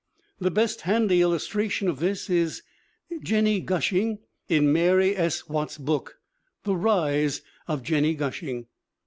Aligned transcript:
The 0.39 0.49
best 0.49 0.81
handy 0.81 1.21
illustration 1.21 1.87
of 1.87 1.99
this 1.99 2.27
is 2.27 2.63
Jennie 3.21 3.59
Gushing 3.61 4.17
in 4.49 4.73
Mary 4.73 5.15
S. 5.15 5.47
Watts's 5.47 5.77
book, 5.77 6.17
The 6.63 6.75
Rise 6.75 7.43
of 7.67 7.83
Jennie 7.83 8.15
Gushing. 8.15 8.65